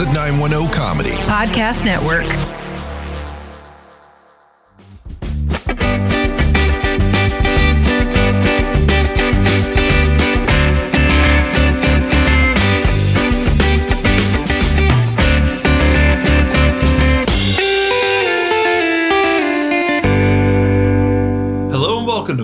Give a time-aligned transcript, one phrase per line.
[0.00, 1.10] The 910 Comedy.
[1.10, 2.49] Podcast Network.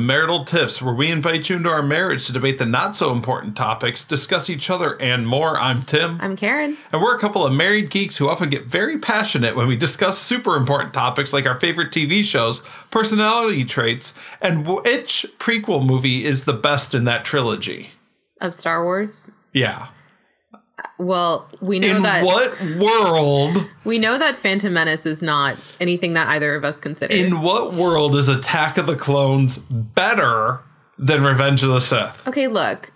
[0.06, 3.56] Marital Tiffs, where we invite you into our marriage to debate the not so important
[3.56, 5.59] topics, discuss each other, and more.
[5.59, 6.20] I'm Tim.
[6.20, 6.77] I'm Karen.
[6.92, 10.16] and we're a couple of married geeks who often get very passionate when we discuss
[10.19, 12.60] super important topics like our favorite TV shows,
[12.92, 17.91] personality traits, and which prequel movie is the best in that trilogy.
[18.41, 19.32] Of Star Wars.
[19.52, 19.88] Yeah.
[20.99, 23.69] Well, we know In that what world?
[23.85, 27.13] we know that Phantom Menace is not anything that either of us consider.
[27.15, 30.61] In what world is Attack of the Clones better
[30.99, 32.27] than Revenge of the Sith?
[32.27, 32.93] okay, look.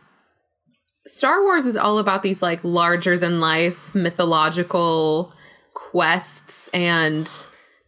[1.07, 5.33] Star Wars is all about these like larger than life mythological
[5.75, 7.31] quests and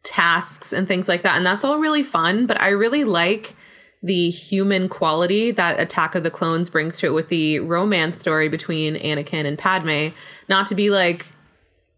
[0.02, 1.36] tasks and things like that.
[1.36, 3.54] And that's all really fun, but I really like
[4.02, 8.48] the human quality that Attack of the Clones brings to it with the romance story
[8.48, 10.08] between Anakin and Padme.
[10.48, 11.26] Not to be like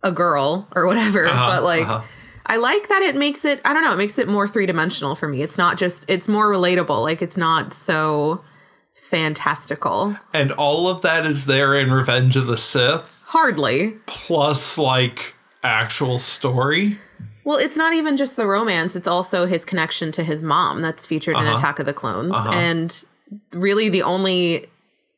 [0.03, 2.03] a girl or whatever, uh-huh, but like uh-huh.
[2.47, 5.29] I like that it makes it I don't know, it makes it more three-dimensional for
[5.29, 5.43] me.
[5.43, 7.03] It's not just it's more relatable.
[7.03, 8.45] Like it's not so
[8.93, 10.17] fantastical.
[10.33, 13.95] And all of that is there in Revenge of the Sith, Hardly.
[14.07, 16.99] plus like actual story.
[17.45, 21.05] Well, it's not even just the romance, it's also his connection to his mom that's
[21.07, 21.57] featured in uh-huh.
[21.59, 22.35] Attack of the Clones.
[22.35, 22.51] Uh-huh.
[22.53, 23.05] And
[23.53, 24.67] really the only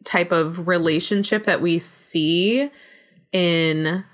[0.05, 2.71] type of relationship that we see
[3.33, 4.05] in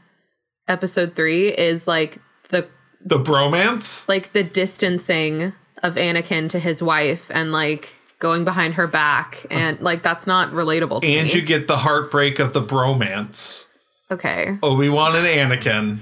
[0.68, 2.18] episode 3 is like
[2.50, 2.66] the
[3.04, 4.08] The bromance.
[4.08, 5.52] like the distancing
[5.82, 10.50] of Anakin to his wife and like going behind her back and like that's not
[10.52, 11.34] relatable to And me.
[11.34, 13.64] you get the heartbreak of the bromance.
[14.10, 14.56] okay.
[14.62, 15.98] Obi Wan and Anakin.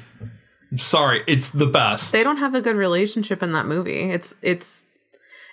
[0.76, 2.12] Sorry, it's the best.
[2.12, 4.10] they don't have a good relationship in that movie.
[4.10, 4.84] It's it's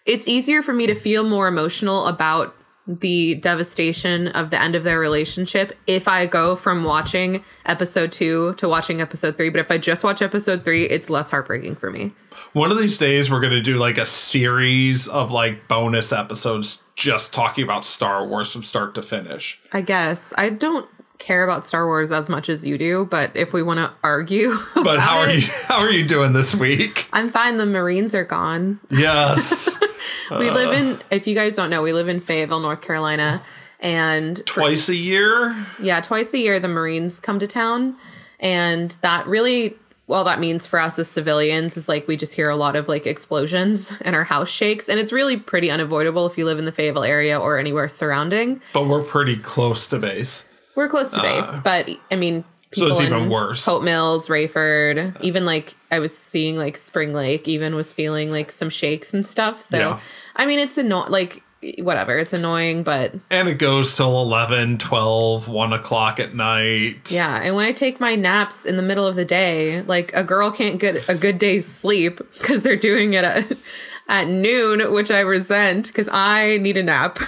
[0.06, 2.56] it's easier for me to feel more emotional about
[2.88, 8.54] the devastation of the end of their relationship if I go from watching episode 2
[8.54, 11.92] to watching episode 3, but if I just watch episode 3, it's less heartbreaking for
[11.92, 12.14] me.
[12.54, 17.34] One of these days, we're gonna do like a series of like bonus episodes just
[17.34, 19.62] talking about Star Wars from start to finish.
[19.74, 20.88] I guess I don't
[21.20, 24.52] care about Star Wars as much as you do, but if we want to argue,
[24.76, 25.54] But how are it, you?
[25.68, 27.08] How are you doing this week?
[27.12, 27.58] I'm fine.
[27.58, 28.80] The Marines are gone.
[28.90, 29.70] Yes,
[30.32, 30.54] We uh.
[30.54, 33.42] live in, if you guys don't know, we live in Fayetteville, North Carolina.
[33.80, 35.56] And twice a year.
[35.82, 37.96] yeah, twice a year the Marines come to town.
[38.40, 39.76] And that really,
[40.08, 42.88] well, that means for us as civilians is like we just hear a lot of
[42.88, 44.90] like explosions and our house shakes.
[44.90, 48.62] And it's really pretty unavoidable if you live in the Fayetteville area or anywhere surrounding.
[48.74, 50.48] But we're pretty close to base.
[50.78, 53.66] We're close to base, but I mean, Uh, So it's people even worse.
[53.66, 58.52] Hope Mills, Rayford, even like I was seeing like Spring Lake, even was feeling like
[58.52, 59.62] some shakes and stuff.
[59.62, 60.00] So Yeah.
[60.36, 61.10] I mean, it's annoying.
[61.10, 61.44] Like
[61.80, 67.10] whatever, it's annoying, but And it goes till 11, 12, 1 o'clock at night.
[67.12, 67.42] yeah.
[67.42, 70.52] And when I take my naps in the middle of the day, like a girl
[70.52, 73.46] can't get a good day's sleep because they're doing it at,
[74.08, 77.20] at noon, which I resent because I need a nap.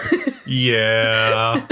[0.49, 1.63] Yeah.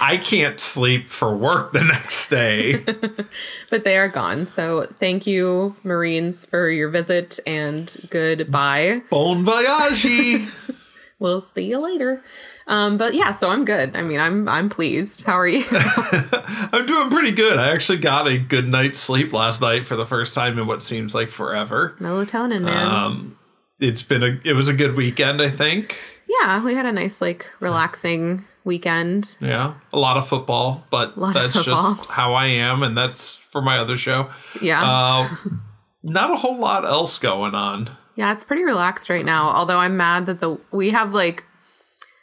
[0.00, 2.78] I can't sleep for work the next day.
[3.70, 4.46] but they are gone.
[4.46, 9.02] So thank you, Marines, for your visit and goodbye.
[9.08, 10.48] bon voyage.
[11.20, 12.24] we'll see you later.
[12.66, 13.94] Um, but yeah, so I'm good.
[13.94, 15.24] I mean, I'm I'm pleased.
[15.24, 15.64] How are you?
[15.70, 17.56] I'm doing pretty good.
[17.56, 20.82] I actually got a good night's sleep last night for the first time in what
[20.82, 21.94] seems like forever.
[22.00, 22.88] Melatonin, man.
[22.88, 23.36] Um,
[23.80, 25.98] It's been a it was a good weekend, I think.
[26.28, 29.36] yeah, we had a nice like relaxing weekend.
[29.40, 29.74] Yeah.
[29.92, 31.94] A lot of football, but that's football.
[31.96, 34.30] just how I am and that's for my other show.
[34.62, 35.28] Yeah, Uh,
[36.02, 37.90] not a whole lot else going on.
[38.16, 39.50] yeah, it's pretty relaxed right now.
[39.50, 41.44] Although I'm mad that the we have like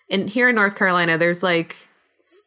[0.10, 1.76] in here in North Carolina, there's like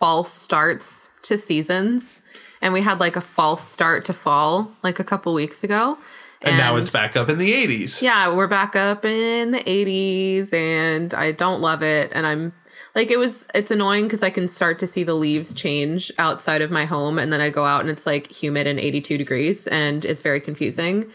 [0.00, 2.20] false starts to seasons,
[2.60, 5.98] and we had like a false start to fall like a couple weeks ago.
[6.44, 8.02] And, now it's back up in the 80s.
[8.02, 12.52] Yeah, we're back up in the 80s and I don't love it and I'm
[12.94, 16.60] like it was it's annoying cuz I can start to see the leaves change outside
[16.62, 19.66] of my home and then I go out and it's like humid and 82 degrees
[19.68, 21.06] and it's very confusing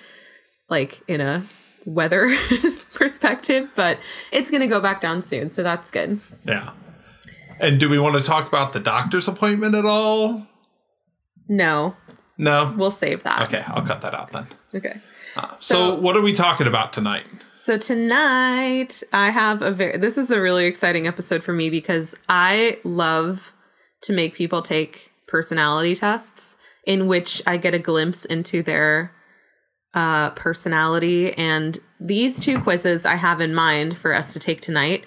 [0.69, 1.45] like in a
[1.85, 2.29] weather
[2.93, 3.97] perspective, but
[4.31, 6.19] it's going to go back down soon, so that's good.
[6.43, 6.71] Yeah.
[7.59, 10.45] And do we want to talk about the doctor's appointment at all?
[11.47, 11.95] No,
[12.37, 12.73] No.
[12.77, 13.41] we'll save that.
[13.43, 14.47] Okay, I'll cut that out then.
[14.75, 15.01] Okay.
[15.35, 17.27] So, So- what are we talking about tonight?
[17.61, 22.15] So tonight I have a very this is a really exciting episode for me because
[22.29, 23.53] I love
[24.03, 26.55] to make people take personality tests
[26.85, 29.11] in which I get a glimpse into their
[29.93, 31.33] uh, personality.
[31.33, 35.05] And these two quizzes I have in mind for us to take tonight.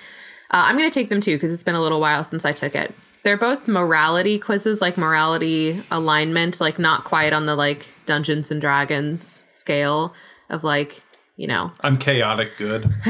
[0.50, 2.52] Uh, I'm going to take them too because it's been a little while since I
[2.52, 2.94] took it.
[3.24, 8.60] They're both morality quizzes, like morality alignment, like not quite on the like Dungeons and
[8.60, 10.14] Dragons scale
[10.50, 11.02] of like,
[11.36, 12.92] you know, I'm chaotic good.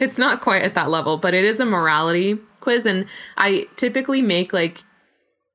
[0.00, 2.84] it's not quite at that level, but it is a morality quiz.
[2.86, 3.06] And
[3.36, 4.82] I typically make like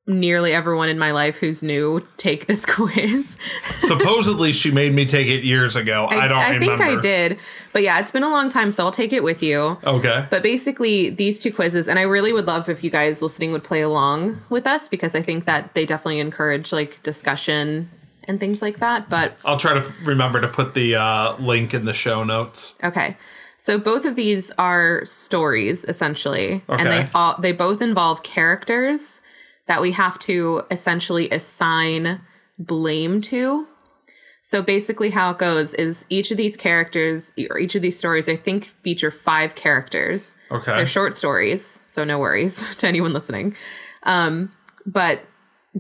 [0.06, 3.38] nearly everyone in my life who's new take this quiz.
[3.80, 6.08] Supposedly, she made me take it years ago.
[6.10, 6.78] I, don't I remember.
[6.78, 7.40] think I did.
[7.72, 9.78] But yeah, it's been a long time, so I'll take it with you.
[9.84, 10.26] Okay.
[10.30, 13.64] But basically, these two quizzes, and I really would love if you guys listening would
[13.64, 17.90] play along with us because I think that they definitely encourage like discussion
[18.26, 19.10] and things like that.
[19.10, 22.76] But I'll try to remember to put the uh, link in the show notes.
[22.84, 23.18] Okay.
[23.58, 29.22] So both of these are stories essentially, and they all they both involve characters
[29.68, 32.22] that we have to essentially assign
[32.60, 33.68] blame to.
[34.46, 38.28] So basically how it goes is each of these characters or each of these stories
[38.28, 40.36] I think feature five characters.
[40.52, 40.76] Okay.
[40.76, 43.56] They're short stories, so no worries to anyone listening.
[44.04, 44.52] Um,
[44.86, 45.22] but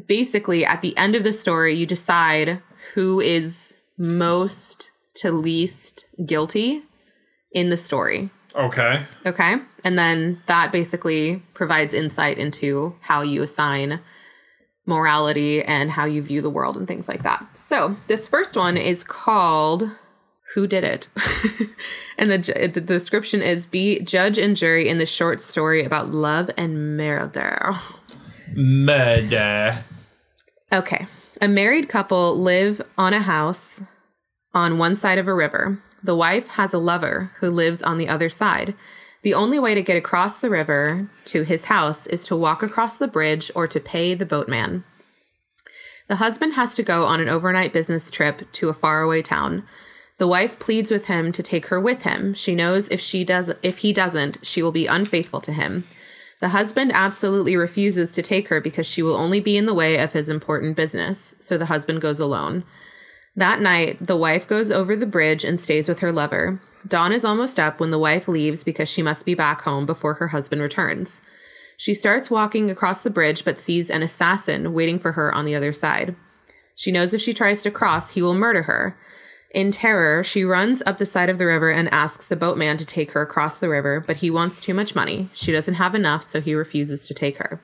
[0.07, 2.61] basically, at the end of the story, you decide
[2.93, 6.83] who is most to least guilty
[7.51, 8.29] in the story.
[8.55, 9.03] Okay.
[9.25, 9.55] Okay.
[9.83, 13.99] And then that basically provides insight into how you assign
[14.85, 17.45] morality and how you view the world and things like that.
[17.57, 19.89] So this first one is called
[20.53, 21.07] Who Did It?
[22.17, 26.49] and the, the description is Be judge and jury in the short story about love
[26.57, 27.73] and murder.
[28.53, 29.83] Murder.
[30.71, 31.07] Okay.
[31.41, 33.83] A married couple live on a house
[34.53, 35.79] on one side of a river.
[36.03, 38.75] The wife has a lover who lives on the other side.
[39.21, 42.97] The only way to get across the river to his house is to walk across
[42.97, 44.83] the bridge or to pay the boatman.
[46.09, 49.63] The husband has to go on an overnight business trip to a faraway town.
[50.17, 52.33] The wife pleads with him to take her with him.
[52.33, 55.85] She knows if she does if he doesn't, she will be unfaithful to him.
[56.41, 59.97] The husband absolutely refuses to take her because she will only be in the way
[59.97, 62.65] of his important business, so the husband goes alone.
[63.35, 66.61] That night, the wife goes over the bridge and stays with her lover.
[66.87, 70.15] Dawn is almost up when the wife leaves because she must be back home before
[70.15, 71.21] her husband returns.
[71.77, 75.55] She starts walking across the bridge but sees an assassin waiting for her on the
[75.55, 76.15] other side.
[76.75, 78.97] She knows if she tries to cross, he will murder her.
[79.51, 82.85] In terror, she runs up the side of the river and asks the boatman to
[82.85, 85.29] take her across the river, but he wants too much money.
[85.33, 87.61] She doesn't have enough, so he refuses to take her.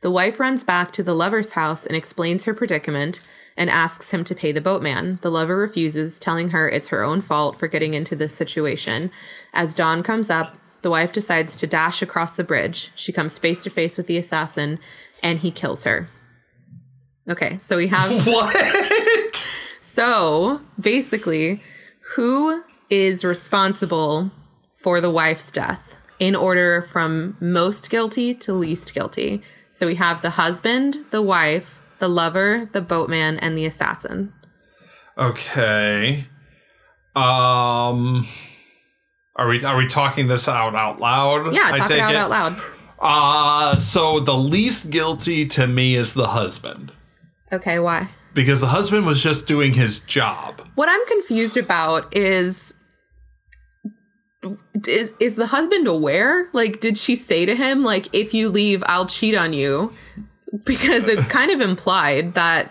[0.00, 3.20] The wife runs back to the lover's house and explains her predicament
[3.56, 5.18] and asks him to pay the boatman.
[5.22, 9.10] The lover refuses, telling her it's her own fault for getting into this situation.
[9.52, 12.90] As dawn comes up, the wife decides to dash across the bridge.
[12.94, 14.78] She comes face to face with the assassin
[15.22, 16.08] and he kills her.
[17.28, 19.36] Okay, so we have What?
[19.80, 21.62] so basically,
[22.16, 24.30] who is responsible
[24.74, 29.40] for the wife's death in order from most guilty to least guilty?
[29.72, 34.30] So we have the husband, the wife, the lover, the boatman, and the assassin.
[35.16, 36.26] Okay.
[37.16, 38.26] Um.
[39.36, 41.54] Are we are we talking this out out loud?
[41.54, 42.62] Yeah, I talk it out out loud.
[42.98, 46.92] Uh so the least guilty to me is the husband
[47.52, 48.08] Okay, why?
[48.34, 50.60] because the husband was just doing his job.
[50.74, 52.74] What I'm confused about is
[54.86, 56.48] is is the husband aware?
[56.52, 59.92] Like did she say to him like if you leave I'll cheat on you?
[60.64, 62.70] Because it's kind of implied that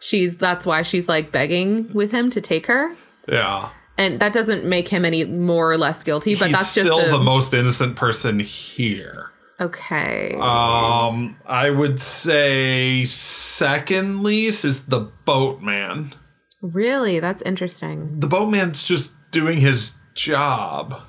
[0.00, 2.94] she's that's why she's like begging with him to take her.
[3.28, 3.70] Yeah.
[3.98, 6.98] And that doesn't make him any more or less guilty, but He's that's just still
[6.98, 9.30] a- the most innocent person here.
[9.60, 10.34] Okay.
[10.40, 16.14] Um, I would say second least is the boatman.
[16.62, 17.20] really?
[17.20, 18.18] That's interesting.
[18.18, 21.00] The boatman's just doing his job.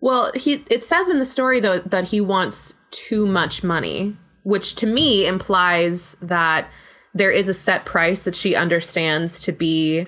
[0.00, 4.74] Well, he it says in the story though that he wants too much money, which
[4.76, 6.68] to me implies that
[7.14, 10.06] there is a set price that she understands to be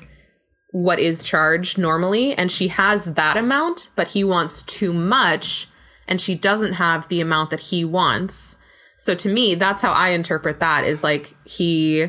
[0.71, 5.69] what is charged normally and she has that amount, but he wants too much
[6.09, 8.57] and she doesn't have the amount that he wants.
[8.99, 12.07] So to me, that's how I interpret that is like he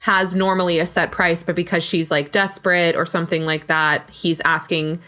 [0.00, 4.40] has normally a set price, but because she's like desperate or something like that, he's
[4.44, 5.00] asking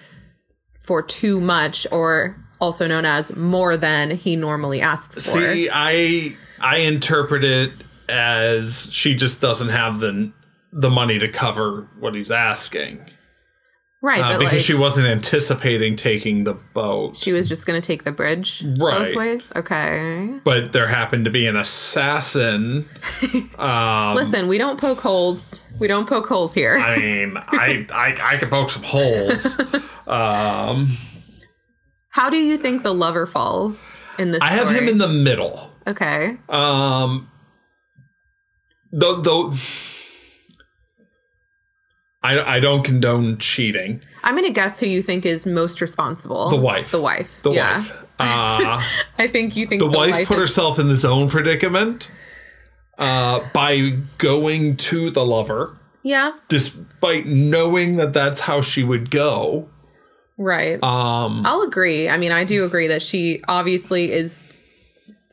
[0.80, 5.38] for too much or also known as more than he normally asks for.
[5.38, 7.72] See, I I interpret it
[8.08, 10.32] as she just doesn't have the
[10.72, 13.04] the money to cover what he's asking.
[14.02, 17.16] Right, uh, but because like she wasn't anticipating taking the boat.
[17.16, 19.06] She was just going to take the bridge Right.
[19.06, 19.52] both ways.
[19.56, 20.40] Okay.
[20.44, 22.86] But there happened to be an assassin.
[23.58, 25.64] Um, Listen, we don't poke holes.
[25.78, 26.76] We don't poke holes here.
[26.76, 29.60] I mean, I, I I could poke some holes.
[30.06, 30.98] Um,
[32.10, 34.42] How do you think the lover falls in this?
[34.42, 35.70] I have him in the middle.
[35.86, 36.36] Okay.
[36.48, 37.30] Um,
[38.92, 39.54] though though.
[42.22, 44.00] I, I don't condone cheating.
[44.22, 46.48] I'm gonna guess who you think is most responsible.
[46.48, 46.90] The wife.
[46.90, 47.42] The wife.
[47.42, 47.78] The yeah.
[47.78, 48.00] wife.
[48.16, 48.80] Uh,
[49.18, 52.08] I think you think the, wife, put is- herself in this own predicament
[52.96, 56.30] uh, by going to the lover, Yeah.
[56.48, 59.68] despite knowing that that's how she would go.
[60.38, 60.80] Right.
[60.80, 62.08] Um, I'll agree.
[62.08, 64.53] I mean, I do agree that she obviously is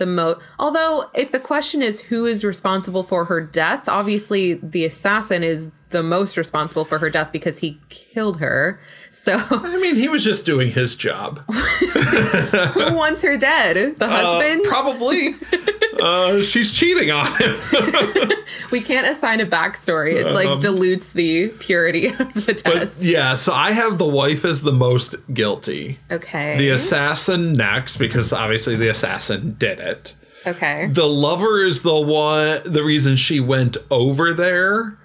[0.01, 0.39] the most.
[0.57, 5.71] Although, if the question is who is responsible for her death, obviously the assassin is
[5.91, 8.79] the most responsible for her death because he killed her.
[9.11, 11.39] So, I mean, he was just doing his job.
[11.51, 13.97] who wants her dead?
[13.99, 14.63] The Uh, husband?
[14.63, 15.35] probably.
[16.01, 18.31] uh, she's cheating on him.
[18.71, 20.13] we can't assign a backstory.
[20.13, 23.03] It like dilutes the purity of the test.
[23.03, 25.99] yeah, so I have the wife as the most guilty.
[26.09, 26.57] okay.
[26.57, 30.15] The assassin next, because obviously the assassin did it.
[30.47, 30.87] okay.
[30.87, 34.97] The lover is the one, the reason she went over there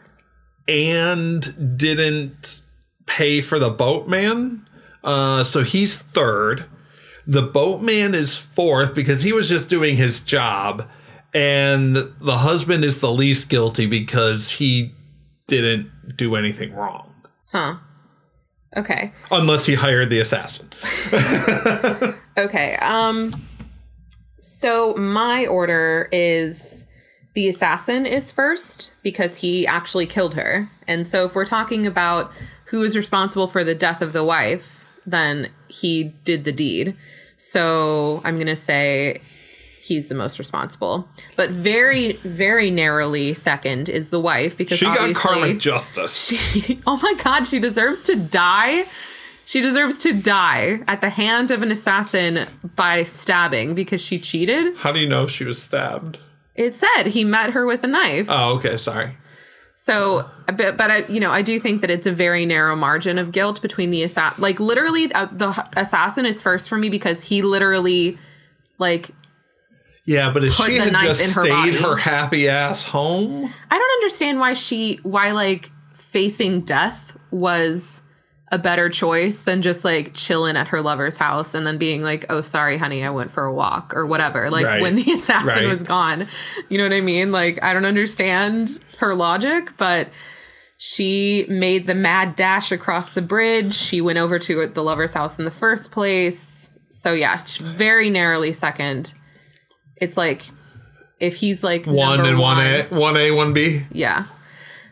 [0.67, 2.63] and didn't
[3.05, 4.67] pay for the boatman.
[5.05, 6.65] Uh, so he's third.
[7.27, 10.89] The boatman is fourth because he was just doing his job.
[11.35, 14.95] And the husband is the least guilty because he
[15.49, 17.13] didn't do anything wrong.
[17.51, 17.77] Huh.
[18.77, 19.13] Okay.
[19.31, 20.69] Unless he hired the assassin.
[22.39, 22.77] Okay.
[22.83, 23.33] Um
[24.39, 26.87] so my order is
[27.35, 30.71] the assassin is first because he actually killed her.
[30.87, 32.31] And so if we're talking about
[32.67, 36.97] who is responsible for the death of the wife, then he did the deed.
[37.37, 39.21] So I'm going to say
[39.83, 41.09] he's the most responsible.
[41.37, 46.29] But very very narrowly second is the wife because She got karmic justice.
[46.29, 48.85] She, oh my god, she deserves to die.
[49.45, 54.75] She deserves to die at the hand of an assassin by stabbing because she cheated.
[54.79, 56.19] How do you know she was stabbed?
[56.57, 58.27] It said he met her with a knife.
[58.29, 59.17] Oh, okay, sorry.
[59.79, 63.19] So, but, but I, you know, I do think that it's a very narrow margin
[63.19, 64.41] of guilt between the assassin.
[64.43, 68.17] Like literally, uh, the assassin is first for me because he literally,
[68.79, 69.11] like,
[70.07, 71.77] Yeah, but if she had just her stayed body.
[71.77, 78.03] her happy ass home, I don't understand why she, why like facing death was
[78.53, 82.25] a better choice than just like chilling at her lover's house and then being like,
[82.31, 84.51] oh, sorry, honey, I went for a walk or whatever.
[84.51, 84.81] Like Right.
[84.81, 85.67] when the assassin Right.
[85.67, 86.29] was gone.
[86.69, 87.33] You know what I mean?
[87.33, 90.09] Like, I don't understand her logic, but
[90.79, 93.75] she made the mad dash across the bridge.
[93.75, 96.71] She went over to the lover's house in the first place.
[96.91, 99.13] So, yeah, very narrowly second.
[99.97, 100.49] It's like
[101.19, 103.87] if he's like one and one A, one A, one B.
[103.91, 104.27] yeah.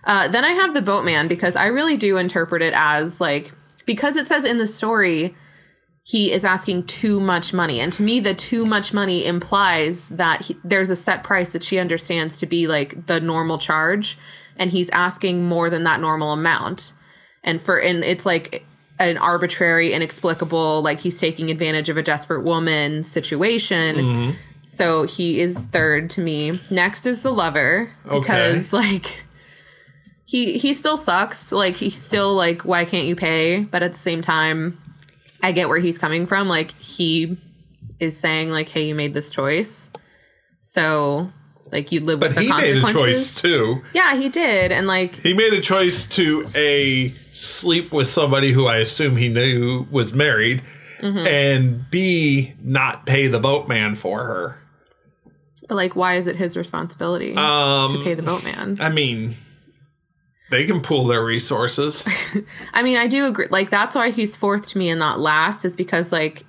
[0.07, 3.53] Uh, then I have the boatman because I really do interpret it as like
[3.87, 5.35] because it says in the story
[6.07, 10.43] he is asking too much money, and to me the too much money implies that
[10.43, 14.19] he, there's a set price that she understands to be like the normal charge,
[14.59, 16.93] and he's asking more than that normal amount,
[17.43, 18.67] and for and it's like
[18.99, 23.97] an arbitrary, inexplicable, like he's taking advantage of a desperate woman situation.
[24.67, 26.61] So he is third to me.
[26.71, 29.24] Next is the lover because like
[30.25, 31.53] he he still sucks.
[31.53, 33.61] Like he's still like why can't you pay?
[33.65, 34.79] But at the same time,
[35.43, 36.49] I get where he's coming from.
[36.49, 37.37] Like he
[38.01, 39.91] is saying like hey, you made this choice.
[40.61, 41.31] So
[41.73, 43.83] like you live But with the he made a choice too.
[43.95, 44.73] Yeah, he did.
[44.73, 49.29] And like He made a choice to a sleep with somebody who I assume he
[49.29, 50.63] knew was married,
[51.01, 51.27] Mm-hmm.
[51.27, 54.59] and B not pay the boatman for her.
[55.69, 58.79] but like why is it his responsibility Um, to pay the boatman?
[58.81, 59.35] I mean,
[60.55, 62.05] they can pool their resources.
[62.75, 63.49] I mean, I do agree.
[63.51, 66.47] Like that's why he's fourth to me and not last is because like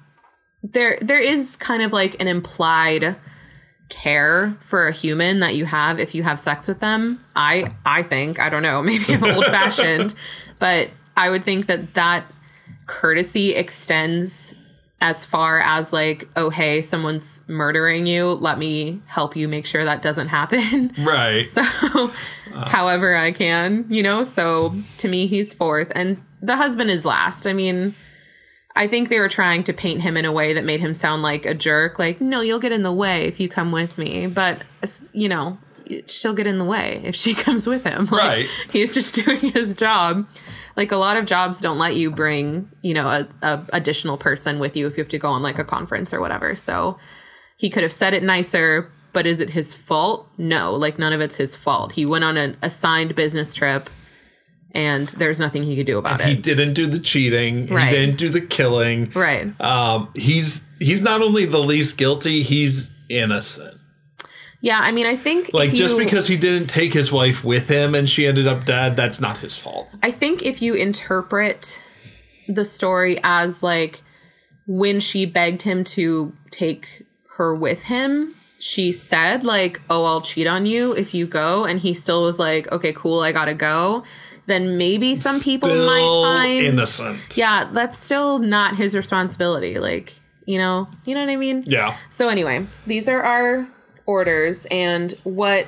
[0.63, 3.15] there there is kind of like an implied
[3.89, 7.24] care for a human that you have if you have sex with them.
[7.35, 8.83] I I think I don't know.
[8.83, 10.13] Maybe I'm old fashioned,
[10.59, 12.25] but I would think that that
[12.85, 14.53] courtesy extends
[15.01, 19.83] as far as like oh hey someone's murdering you let me help you make sure
[19.83, 21.45] that doesn't happen right.
[21.45, 22.12] so
[22.55, 22.69] Uh-huh.
[22.69, 24.24] however I can, you know?
[24.24, 25.91] So to me, he's fourth.
[25.95, 27.45] And the husband is last.
[27.45, 27.95] I mean,
[28.75, 31.21] I think they were trying to paint him in a way that made him sound
[31.21, 32.00] like a jerk.
[32.00, 34.27] Like, no, you'll get in the way if you come with me.
[34.27, 34.63] But,
[35.13, 35.57] you know,
[36.07, 38.05] she'll get in the way if she comes with him.
[38.05, 38.47] Like, Right.
[38.71, 40.27] He's just doing his job.
[40.75, 44.59] Like a lot of jobs don't let you bring, you know, a, a additional person
[44.59, 46.55] with you if you have to go on like a conference or whatever.
[46.55, 46.97] So
[47.57, 50.27] he could have said it nicer, but is it his fault?
[50.38, 51.93] No, like none of it's his fault.
[51.93, 53.89] He went on an assigned business trip
[54.72, 56.27] and there's nothing he could do about it.
[56.27, 57.67] He didn't do the cheating.
[57.67, 57.88] Right.
[57.88, 59.10] He didn't do the killing.
[59.15, 59.60] Right.
[59.62, 63.77] Um, he's he's not only the least guilty, he's innocent.
[64.60, 67.95] Yeah, I mean, I think Like just because he didn't take his wife with him
[67.95, 69.88] and she ended up dead, that's not his fault.
[70.03, 71.81] I think if you interpret
[72.50, 74.01] the story as like
[74.67, 77.05] when she begged him to take
[77.38, 78.36] her with him,
[78.67, 82.39] she said like, "Oh, I'll cheat on you if you go," and he still was
[82.39, 84.03] like, "Okay, cool, I gotta go."
[84.48, 87.38] Then maybe some people Still might find innocent.
[87.38, 89.77] Yeah, that's still not his responsibility.
[89.79, 90.15] Like,
[90.48, 91.63] you know, you know what I mean?
[91.67, 91.95] Yeah.
[92.10, 93.67] So anyway, these are our
[94.07, 95.67] orders and what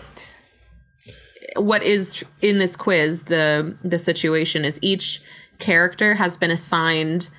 [1.55, 5.21] what is tr- in this quiz the the situation is each
[5.59, 7.29] character has been assigned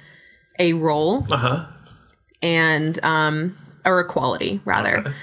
[0.58, 1.66] a role Uh-huh.
[2.42, 5.14] and um or a quality rather.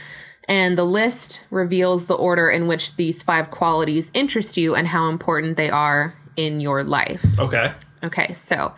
[0.47, 5.09] And the list reveals the order in which these five qualities interest you and how
[5.09, 7.25] important they are in your life.
[7.39, 7.71] Okay.
[8.03, 8.75] Okay, so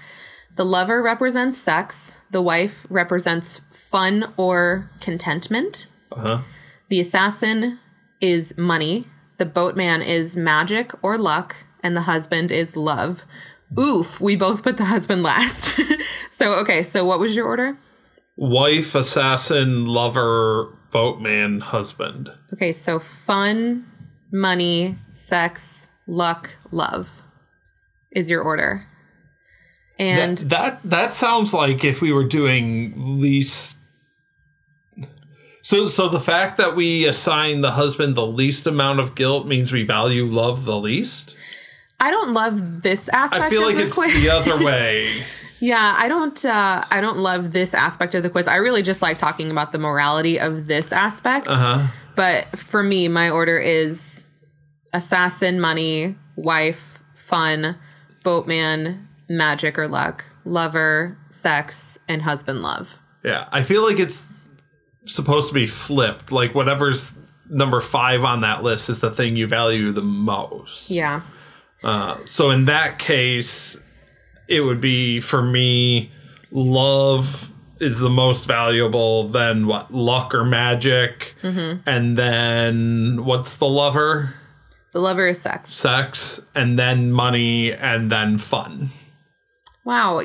[0.55, 5.87] the lover represents sex, the wife represents fun or contentment.
[6.11, 6.41] Uh-huh.
[6.89, 7.79] The assassin
[8.21, 9.07] is money,
[9.37, 13.23] the boatman is magic or luck, and the husband is love.
[13.77, 15.79] Oof, we both put the husband last.
[16.31, 17.77] so, okay, so what was your order?
[18.37, 22.31] Wife, assassin, lover, boatman, husband.
[22.51, 23.85] Okay, so fun,
[24.31, 27.21] money, sex, luck, love
[28.11, 28.87] is your order.
[29.99, 33.77] And that that sounds like if we were doing least
[35.61, 39.71] so so the fact that we assign the husband the least amount of guilt means
[39.71, 41.35] we value love the least
[41.99, 45.09] I don't love this aspect i feel like the it's the other way
[45.59, 48.47] Yeah, I don't uh I don't love this aspect of the quiz.
[48.47, 51.47] I really just like talking about the morality of this aspect.
[51.47, 54.25] uh-huh But for me, my order is
[54.93, 57.75] assassin, money, wife, fun,
[58.23, 62.99] boatman, magic or luck, lover, sex, and husband love.
[63.23, 64.23] yeah i feel like it's
[65.05, 67.15] supposed to be flipped like whatever's
[67.49, 71.21] number five on that list is the thing you value the most Yeah.
[71.83, 73.77] Uh, So in that case,
[74.47, 76.11] it would be for me,
[76.51, 79.27] love is the most valuable.
[79.27, 79.93] Then what?
[79.93, 81.35] Luck or magic,
[81.85, 84.35] and then what's the lover?
[84.93, 85.69] The lover is sex.
[85.69, 88.89] Sex, and then money, and then fun.
[89.83, 90.21] Wow.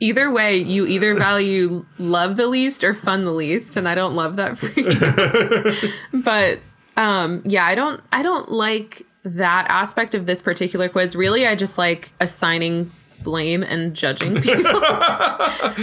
[0.00, 4.14] Either way, you either value love the least or fun the least, and I don't
[4.14, 6.22] love that for you.
[6.22, 6.60] but
[6.96, 11.16] um yeah, I don't I don't like that aspect of this particular quiz.
[11.16, 14.66] Really, I just like assigning blame and judging people.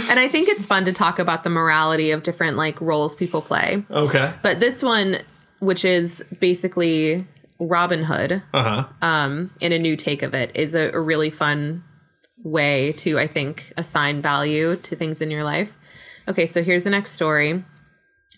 [0.08, 3.42] and I think it's fun to talk about the morality of different like roles people
[3.42, 3.84] play.
[3.90, 4.32] Okay.
[4.42, 5.18] But this one,
[5.60, 7.26] which is basically
[7.60, 9.46] Robin Hood, Uh huh.
[9.60, 11.84] in a new take of it is a, a really fun
[12.42, 15.78] way to i think assign value to things in your life
[16.28, 17.64] okay so here's the next story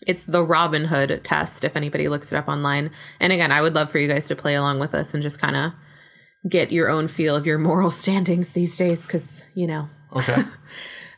[0.06, 3.74] it's the robin hood test if anybody looks it up online and again i would
[3.74, 5.72] love for you guys to play along with us and just kind of
[6.48, 10.36] get your own feel of your moral standings these days because you know Okay.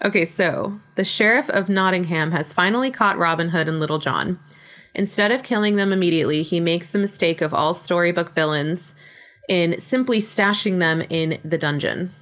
[0.04, 4.38] Okay, so the sheriff of Nottingham has finally caught Robin Hood and Little John.
[4.94, 8.94] Instead of killing them immediately, he makes the mistake of all storybook villains
[9.48, 12.12] in simply stashing them in the dungeon.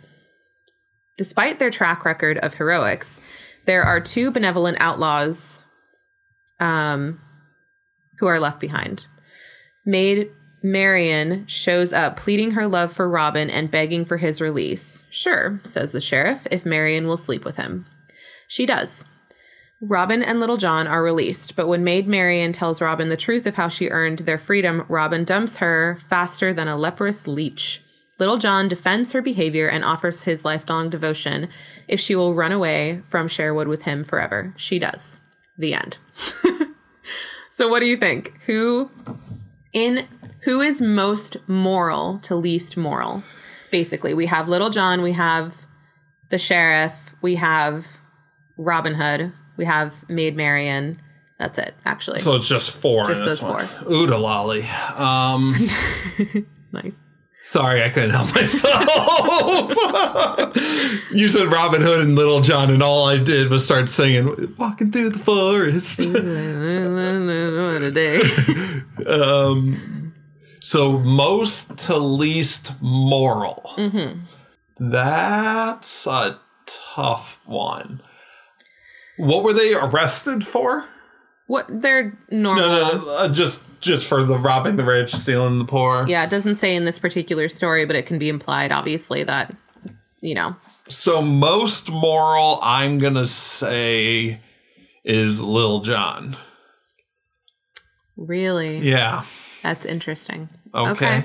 [1.19, 3.21] Despite their track record of heroics,
[3.67, 5.63] there are two benevolent outlaws
[6.59, 7.21] um,
[8.21, 9.07] who are left behind.
[9.85, 10.31] Maid
[10.67, 15.05] Marian shows up pleading her love for Robin and begging for his release.
[15.11, 17.87] Sure, says the sheriff, if Marian will sleep with him.
[18.49, 19.07] She does.
[19.81, 23.55] Robin and Little John are released, but when Maid Marian tells Robin the truth of
[23.55, 27.81] how she earned their freedom, Robin dumps her faster than a leprous leech.
[28.19, 31.49] Little John defends her behavior and offers his lifelong devotion
[31.87, 34.53] if she will run away from Sherwood with him forever.
[34.57, 35.21] She does.
[35.57, 35.99] The end.
[37.51, 38.41] so what do you think?
[38.47, 38.91] Who
[39.73, 40.07] in
[40.43, 43.23] who is most moral to least moral?
[43.71, 45.67] Basically, we have Little John, we have
[46.31, 47.87] the sheriff, we have
[48.57, 51.01] Robin Hood, we have Maid Marian.
[51.39, 52.21] That's it, actually.
[52.21, 53.69] So it's just four Just in this those one.
[53.93, 54.63] Oo-De-Lally.
[54.97, 55.55] Um,
[56.73, 56.99] nice.
[57.47, 58.75] Sorry, I couldn't help myself.
[61.13, 64.91] you said Robin Hood and Little John, and all I did was start singing "Walking
[64.91, 66.01] Through the Forest."
[67.79, 68.19] Today.
[69.07, 70.13] um,
[70.59, 73.63] so most to least moral.
[73.77, 74.23] Mm-hmm.
[74.91, 78.03] That's a tough one.
[79.19, 80.87] What were they arrested for?
[81.47, 82.69] What they're normal.
[82.69, 86.07] No, no, uh, just just for the robbing the rich, stealing the poor.
[86.09, 89.55] Yeah, it doesn't say in this particular story, but it can be implied, obviously, that
[90.21, 90.57] you know.
[90.89, 94.41] So most moral, I'm gonna say,
[95.05, 96.37] is Lil John.
[98.17, 98.79] Really?
[98.79, 99.25] Yeah.
[99.63, 100.49] That's interesting.
[100.75, 100.91] Okay.
[100.91, 101.25] Okay.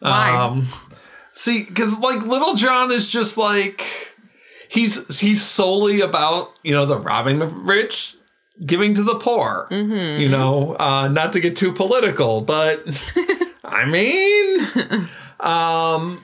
[0.00, 0.36] Why?
[0.36, 0.66] Um,
[1.32, 3.84] see, because like Little John is just like
[4.70, 8.16] he's he's solely about you know the robbing the rich,
[8.64, 9.68] giving to the poor.
[9.70, 10.20] Mm-hmm.
[10.20, 12.82] You know, uh, not to get too political, but
[13.64, 14.60] I mean,
[15.40, 16.22] um,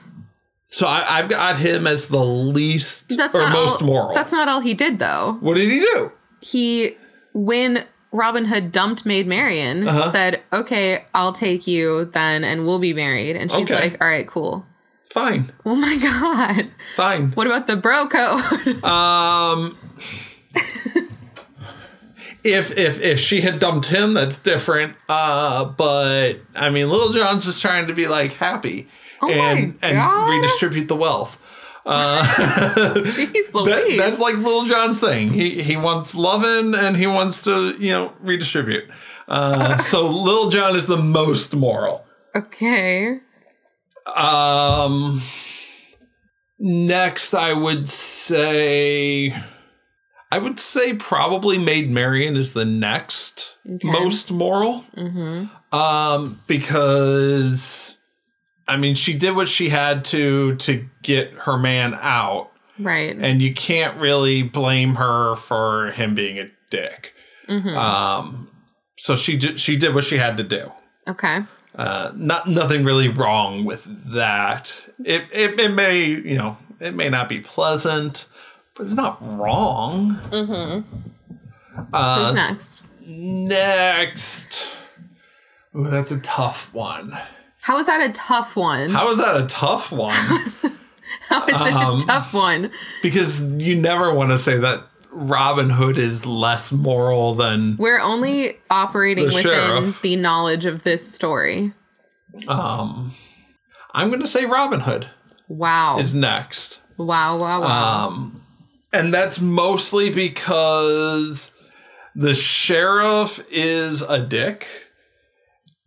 [0.65, 4.13] so I, I've got him as the least That's or most all, moral.
[4.13, 5.37] That's not all he did, though.
[5.39, 6.11] what did he do?
[6.41, 6.91] He
[7.33, 10.11] when Robin Hood dumped Maid Marian, Uh-huh.
[10.11, 13.79] said, "Okay, I'll take you then, and we'll be married." And she's Okay.
[13.89, 14.65] like, "All right, cool."
[15.09, 16.69] Fine, Oh my god!
[16.95, 17.31] fine.
[17.31, 18.83] What about the bro code?
[18.83, 19.77] Um,
[22.53, 24.95] if if if she had dumped him, that's different.
[25.09, 28.87] Uh, but I mean, Little John's just trying to be like happy
[29.21, 31.43] Oh and and redistribute the wealth.
[31.87, 35.29] Jeez That, that's like Little John's thing.
[35.31, 38.89] He he wants loving and he wants to you know redistribute.
[39.27, 42.05] Uh, so Little John is the most moral.
[42.35, 43.19] okay.
[44.15, 45.21] Um,
[46.59, 49.33] next, I would say,
[50.31, 53.89] I would say probably Maid Marian is the next Okay.
[53.91, 54.83] most moral.
[54.95, 55.75] Mm-hmm.
[55.75, 57.97] Um, because
[58.67, 63.15] I mean, she did what she had to to get her man out, Right.
[63.17, 67.13] and you can't really blame her for him being a dick.
[67.47, 67.77] Mm-hmm.
[67.77, 68.49] Um,
[68.97, 70.71] so she did she did what she had to do.
[71.07, 71.43] okay.
[71.75, 74.73] Uh, not nothing really wrong with that.
[75.05, 78.27] It, it it may you know it may not be pleasant,
[78.77, 80.11] but it's not wrong.
[80.29, 81.85] Mm-hmm.
[81.93, 82.83] Uh, Who's next?
[83.05, 84.75] Next,
[85.75, 87.11] Ooh, that's a tough one.
[87.61, 88.89] How is that a tough one?
[88.89, 90.13] How is that a tough one?
[91.29, 92.71] How is it um, a tough one?
[93.01, 98.53] because you never want to say that Robin Hood is less moral than We're only
[98.69, 100.01] operating The within sheriff.
[100.01, 101.73] the knowledge of this story.
[102.47, 103.13] um.
[103.93, 105.07] I'm going to say Robin Hood
[105.47, 105.97] Wow.
[105.99, 106.81] is next.
[106.97, 108.07] wow, wow, wow.
[108.09, 108.43] Um,
[108.93, 111.53] and that's mostly because
[112.15, 114.67] the sheriff is a dick.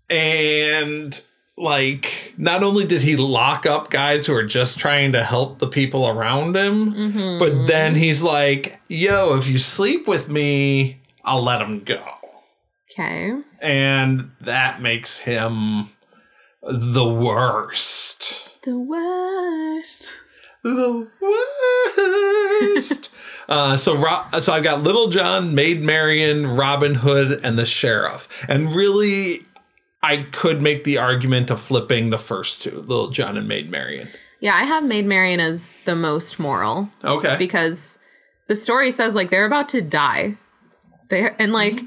[0.09, 1.21] And,
[1.57, 5.69] like, not only did he lock up guys who are just trying to help the
[5.69, 7.39] people around him, mm-hmm.
[7.39, 12.03] but then he's like, yo, if you sleep with me, I'll let him go.
[12.93, 13.33] okay.
[13.61, 15.91] And that makes him
[16.63, 20.13] the worst The worst.
[20.63, 22.20] the worst.
[23.49, 28.29] Uh, so, Ro- so I've got Little John, Maid Marian, Robin Hood, and the sheriff.
[28.49, 29.43] And really,
[30.03, 34.09] I could make the argument of flipping the first two, Little John and Maid Marian.
[34.41, 37.37] Yeah, I have Maid Marian as the most moral Okay.
[37.39, 37.99] because
[38.47, 40.37] the story says like they're about to die.
[41.11, 41.83] They and like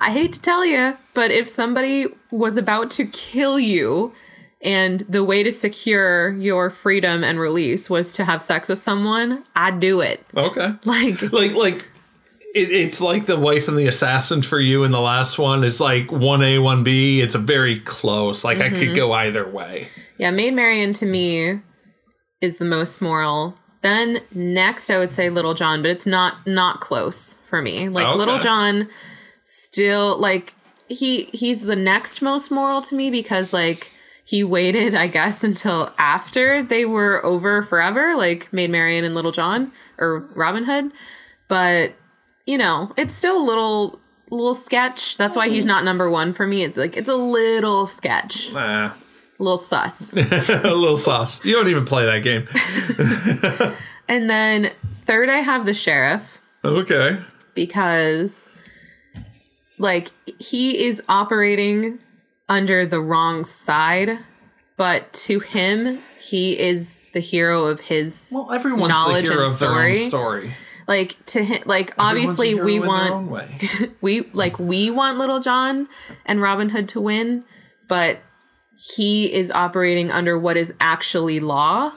[0.00, 4.12] I hate to tell you, but if somebody was about to kill you
[4.60, 9.44] and the way to secure your freedom and release was to have sex with someone,
[9.54, 10.24] I'd do it.
[10.36, 10.74] okay.
[10.84, 11.84] Like Like, like.
[12.54, 15.62] It, it's like the wife and the assassin for you in the last one.
[15.64, 17.18] It's like 1A, 1B.
[17.18, 18.42] It's a very close.
[18.42, 18.94] Like, I could mm-hmm.
[18.94, 19.88] go either way.
[20.16, 21.60] Yeah, Maid Marian to me
[22.40, 23.56] is the most moral.
[23.82, 27.88] Then next I would say Little John, but it's not not close for me.
[27.88, 28.18] Like Okay.
[28.18, 28.88] Little John
[29.44, 30.54] still like
[30.88, 33.92] he he's the next most moral to me because like
[34.28, 39.32] he waited, I guess, until after they were over forever, like Maid Marian and Little
[39.32, 40.92] John or Robin Hood.
[41.48, 41.94] But,
[42.44, 43.98] you know, it's still a little
[44.30, 45.16] little sketch.
[45.16, 46.62] That's why he's not number one for me.
[46.62, 48.52] It's like it's a little sketch.
[48.52, 48.88] Nah.
[48.88, 50.12] A little sus.
[50.16, 51.42] a little sauce.
[51.42, 52.44] You don't even play that game.
[54.10, 54.70] And then
[55.02, 57.18] third, I have the sheriff Okay.
[57.54, 58.52] because,
[59.78, 61.98] like, he is operating
[62.48, 64.18] under the wrong side,
[64.76, 68.32] but to him, he is the hero of his.
[68.34, 69.98] Well, everyone's knowledge the hero and of their own story.
[69.98, 70.54] story.
[70.86, 75.88] Like to him, like Everyone's obviously we want we like we want Little John
[76.24, 77.44] and Robin Hood to win,
[77.88, 78.20] but
[78.78, 81.92] he is operating under what is actually law.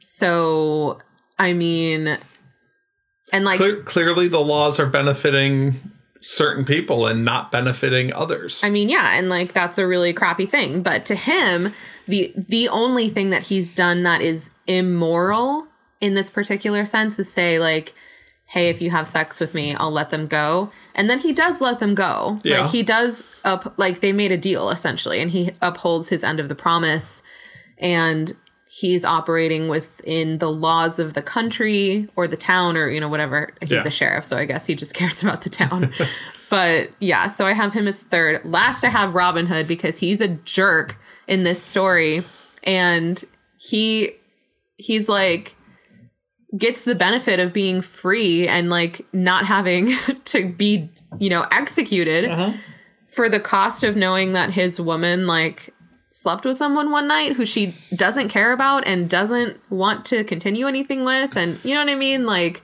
[0.00, 0.98] So,
[1.38, 2.18] I mean,
[3.32, 8.62] and like, Cle- clearly, the laws are benefiting certain people and not benefiting others.
[8.62, 10.82] I mean, yeah, and like that's a really crappy thing.
[10.82, 11.72] But to him,
[12.06, 15.66] the the only thing that he's done that is immoral
[16.00, 17.94] in this particular sense is say like,
[18.46, 21.60] "Hey, if you have sex with me, I'll let them go." And then he does
[21.60, 22.40] let them go.
[22.44, 22.62] Yeah.
[22.62, 26.40] Like he does up like they made a deal essentially, and he upholds his end
[26.40, 27.22] of the promise,
[27.78, 28.32] and
[28.72, 33.52] he's operating within the laws of the country or the town or you know whatever.
[33.60, 33.82] He's Yeah.
[33.84, 35.92] a sheriff so i guess he just cares about the town.
[36.50, 38.44] But yeah so i have him as third.
[38.44, 42.24] Last i have robin hood because he's a jerk in this story.
[42.64, 43.22] And
[43.58, 44.10] he
[44.76, 45.56] he's like
[46.56, 49.90] gets the benefit of being free and like not having
[50.24, 52.52] to be you know executed uh-huh.
[53.08, 55.72] for the cost of knowing that his woman like
[56.10, 60.66] slept with someone one night who she doesn't care about and doesn't want to continue
[60.66, 62.62] anything with and you know what i mean like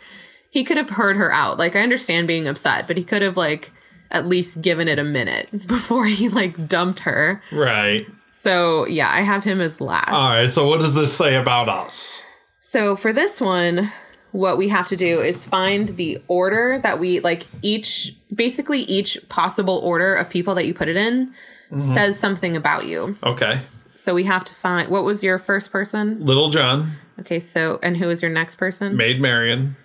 [0.50, 3.36] he could have heard her out like i understand being upset but he could have
[3.36, 3.70] like
[4.10, 8.06] at least given it a minute before he like dumped her right.
[8.30, 10.52] so yeah i have him as last All right.
[10.52, 12.24] So, what does this say about us?
[12.60, 13.92] so for this one,
[14.32, 19.16] what we have to do is find the order that we like each basically each
[19.28, 21.32] possible order of people that you put it in
[21.66, 21.78] Mm-hmm.
[21.80, 23.16] says something about you.
[23.22, 23.60] Okay.
[23.94, 26.24] So we have to find what was your first person?
[26.24, 28.96] Little John, Okay, so and who is your next person?
[28.96, 29.76] Maid Marian,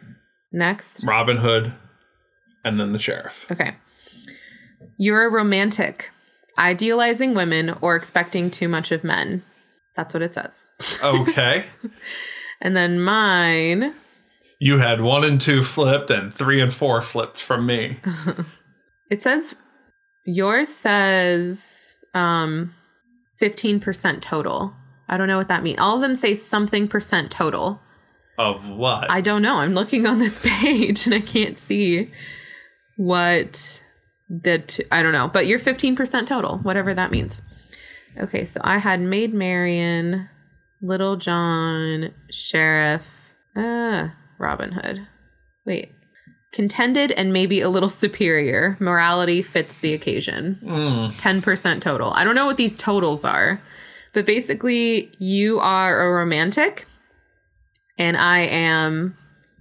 [0.51, 1.03] Next.
[1.05, 1.73] Robin Hood,
[2.65, 3.47] and then the sheriff.
[3.49, 3.75] Okay.
[4.97, 6.11] You're a romantic,
[6.57, 9.43] idealizing women or expecting too much of men.
[9.95, 10.67] That's what it says.
[11.03, 11.65] Okay.
[12.63, 13.95] And then mine,
[14.59, 17.97] you had one and two flipped, and three and four flipped from me.
[19.09, 19.55] It says
[20.25, 22.73] yours says um
[23.41, 24.73] 15% total.
[25.09, 25.79] I don't know what that means.
[25.79, 27.81] All of them say something percent total.
[28.37, 29.09] Of what?
[29.11, 29.57] I don't know.
[29.57, 32.11] I'm looking on this page and I can't see
[32.97, 33.83] what
[34.29, 37.41] the t- I don't know, but you're 15% total, whatever that means.
[38.17, 40.29] Okay, so I had Maid Marian,
[40.81, 45.07] Little John, Sheriff, uh, Robin Hood.
[45.65, 45.93] Wait.
[46.51, 48.77] Contended and maybe a little superior.
[48.79, 50.59] Morality fits the occasion.
[50.63, 52.11] 10% total.
[52.13, 53.61] I don't know what these totals are,
[54.13, 56.85] but basically, you are a romantic
[57.97, 59.15] and I am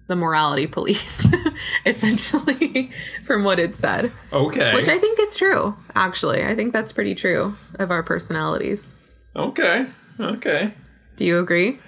[0.09, 1.29] the morality police,
[1.87, 2.91] essentially,
[3.25, 4.11] from what it said.
[4.33, 4.75] okay.
[4.75, 6.43] Which I think is true, actually.
[6.43, 8.97] I think that's pretty true of our personalities.
[9.37, 9.87] okay.
[10.19, 10.75] Okay.
[11.17, 11.79] Do you agree?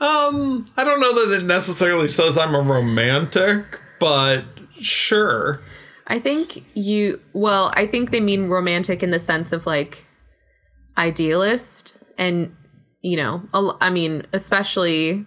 [0.00, 3.64] Um, I don't know that it necessarily says I'm a romantic,
[3.98, 4.44] but
[4.82, 5.60] sure.
[6.06, 10.04] I think you, well, I think they mean romantic in the sense of like
[10.98, 11.98] idealist.
[12.18, 12.54] And,
[13.00, 13.42] you know,
[13.80, 15.26] I mean, especially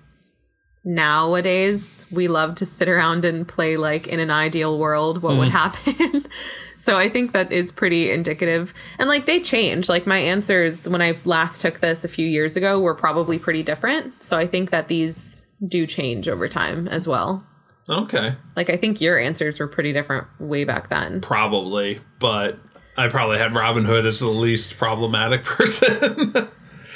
[0.83, 5.49] nowadays, we love to sit around and play like in an ideal world, what would
[5.49, 5.51] mm.
[5.51, 6.25] happen.
[6.77, 8.73] so I think that is pretty indicative.
[8.99, 9.89] And like they change.
[9.89, 13.63] Like my answers when I last took this a few years ago were probably pretty
[13.63, 14.21] different.
[14.21, 17.45] So I think that these do change over time as well.
[17.89, 18.35] Okay.
[18.55, 21.21] Like I think your answers were pretty different way back then.
[21.21, 22.57] Probably, but
[22.97, 26.33] I probably had Robin Hood as the least problematic person.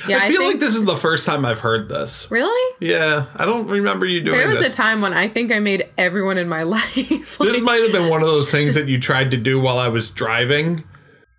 [0.07, 2.31] Yeah, I feel think like this is the first time I've heard this.
[2.31, 2.75] really.
[2.79, 4.39] Yeah, I don't remember you doing this.
[4.41, 4.73] There was this.
[4.73, 6.93] a time when I think I made everyone in my life.
[6.95, 9.77] this like, might have been one of those things that you tried to do while
[9.77, 10.85] I was driving.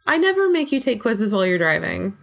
[0.06, 2.16] I never make you take quizzes while you're driving.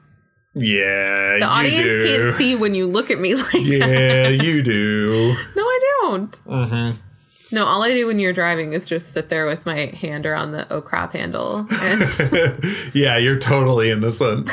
[0.54, 3.62] Yeah, The audience can't see when you look at me like that.
[3.64, 5.36] Yeah, you do.
[5.56, 6.32] No, I don't.
[6.46, 7.02] Mm-hmm.
[7.52, 10.52] No, all I do when you're driving is just sit there with my hand around
[10.52, 11.66] the oh crap handle.
[11.72, 12.02] And
[12.94, 14.50] yeah, you're totally innocent.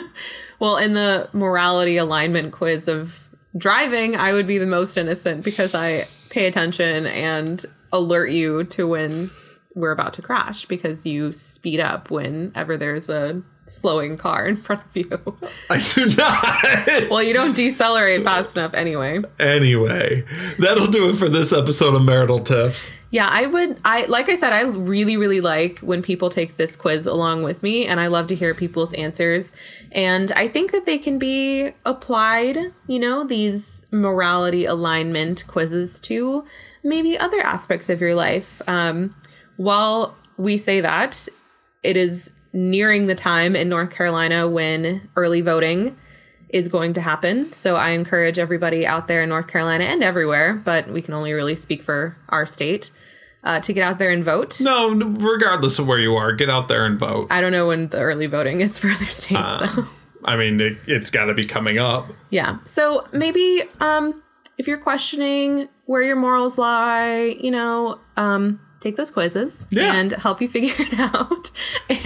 [0.60, 5.74] well, in the morality alignment quiz of driving, I would be the most innocent because
[5.74, 9.30] I pay attention and alert you to when
[9.78, 14.84] we're about to crash because you speed up whenever there's a slowing car in front
[14.84, 15.08] of you.
[15.70, 17.10] I do not.
[17.10, 19.20] well, you don't decelerate fast enough anyway.
[19.38, 20.24] Anyway,
[20.58, 22.90] that'll do it for this episode of Marital Tiffs.
[23.10, 26.76] Yeah, I would I like I said I really really like when people take this
[26.76, 29.56] quiz along with me and I love to hear people's answers
[29.92, 36.44] and I think that they can be applied, you know, these morality alignment quizzes to
[36.84, 38.60] maybe other aspects of your life.
[38.68, 39.14] Um
[39.58, 41.28] while we say that,
[41.82, 45.96] it is nearing the time in North Carolina when early voting
[46.48, 47.52] is going to happen.
[47.52, 51.32] So I encourage everybody out there in North Carolina and everywhere, but we can only
[51.32, 52.90] really speak for our state,
[53.44, 54.60] uh, to get out there and vote.
[54.60, 57.28] No, regardless of where you are, get out there and vote.
[57.30, 59.86] I don't know when the early voting is for other states, though.
[60.24, 62.06] I mean, it, it's got to be coming up.
[62.30, 62.58] Yeah.
[62.64, 64.22] So maybe um
[64.56, 69.94] if you're questioning where your morals lie, you know, um take those quizzes Yeah.
[69.94, 71.50] and help you figure it out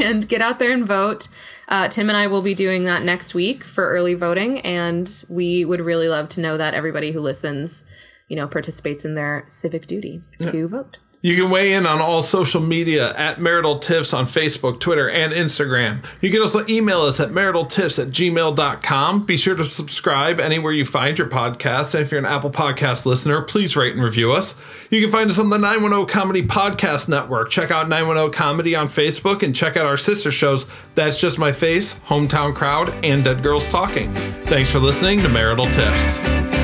[0.00, 1.28] and get out there and vote.
[1.68, 5.64] Uh, Tim and I will be doing that next week for early voting, and we
[5.64, 7.84] would really love to know that everybody who listens,
[8.28, 10.98] you know, participates in their civic duty to vote.
[11.22, 15.32] You can weigh in on all social media at Marital Tiffs on Facebook, Twitter, and
[15.32, 16.04] Instagram.
[16.20, 19.24] You can also email us at maritaltiffs at gmail.com.
[19.24, 21.94] Be sure to subscribe anywhere you find your podcast.
[21.94, 24.56] And if you're an Apple Podcast listener, please rate and review us.
[24.90, 27.50] You can find us on the 910 Comedy Podcast Network.
[27.50, 31.52] Check out 910 Comedy on Facebook and check out our sister shows That's Just My
[31.52, 34.12] Face, Hometown Crowd, and Dead Girls Talking.
[34.46, 36.61] Thanks for listening to Marital Tiffs.